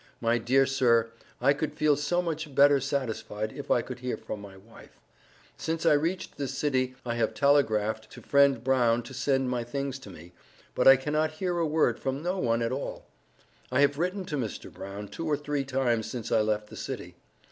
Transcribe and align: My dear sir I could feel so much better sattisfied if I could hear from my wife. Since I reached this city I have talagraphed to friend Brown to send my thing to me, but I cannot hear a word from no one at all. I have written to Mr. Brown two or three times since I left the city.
My 0.19 0.39
dear 0.39 0.65
sir 0.65 1.11
I 1.39 1.53
could 1.53 1.75
feel 1.75 1.95
so 1.95 2.23
much 2.23 2.55
better 2.55 2.79
sattisfied 2.79 3.53
if 3.55 3.69
I 3.69 3.83
could 3.83 3.99
hear 3.99 4.17
from 4.17 4.41
my 4.41 4.57
wife. 4.57 4.99
Since 5.57 5.85
I 5.85 5.93
reached 5.93 6.37
this 6.37 6.57
city 6.57 6.95
I 7.05 7.13
have 7.13 7.35
talagraphed 7.35 8.09
to 8.09 8.21
friend 8.23 8.63
Brown 8.63 9.03
to 9.03 9.13
send 9.13 9.51
my 9.51 9.63
thing 9.63 9.91
to 9.91 10.09
me, 10.09 10.31
but 10.73 10.87
I 10.87 10.95
cannot 10.95 11.33
hear 11.33 11.59
a 11.59 11.67
word 11.67 11.99
from 11.99 12.23
no 12.23 12.39
one 12.39 12.63
at 12.63 12.71
all. 12.71 13.05
I 13.71 13.81
have 13.81 13.99
written 13.99 14.25
to 14.25 14.37
Mr. 14.37 14.73
Brown 14.73 15.07
two 15.07 15.27
or 15.27 15.37
three 15.37 15.63
times 15.63 16.09
since 16.09 16.31
I 16.31 16.41
left 16.41 16.71
the 16.71 16.75
city. 16.77 17.13